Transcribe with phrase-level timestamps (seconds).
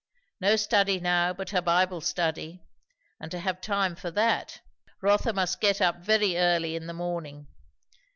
[0.39, 2.63] No study now but her Bible study;
[3.19, 4.59] and to have time for that,
[4.99, 7.45] Rotha must get up very early in the morning.